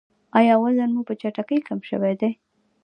[0.39, 2.29] ایا وزن مو په چټکۍ کم شوی دی؟